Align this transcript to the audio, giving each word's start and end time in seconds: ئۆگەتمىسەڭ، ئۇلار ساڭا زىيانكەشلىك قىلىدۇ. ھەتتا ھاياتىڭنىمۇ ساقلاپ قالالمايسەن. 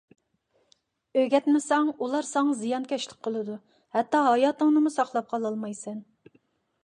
ئۆگەتمىسەڭ، 1.23 1.91
ئۇلار 2.05 2.25
ساڭا 2.29 2.55
زىيانكەشلىك 2.63 3.21
قىلىدۇ. 3.27 3.57
ھەتتا 3.99 4.21
ھاياتىڭنىمۇ 4.29 4.95
ساقلاپ 4.97 5.29
قالالمايسەن. 5.35 6.01